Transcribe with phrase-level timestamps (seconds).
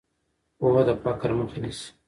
[0.57, 1.89] پوهه د فقر مخه نیسي.